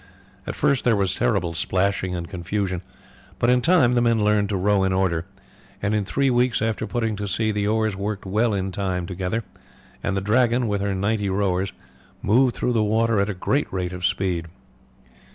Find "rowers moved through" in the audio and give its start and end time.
11.29-12.73